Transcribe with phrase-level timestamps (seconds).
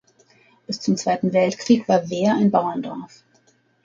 [0.65, 3.21] Bis zum Zweiten Weltkrieg war Weer ein Bauerndorf.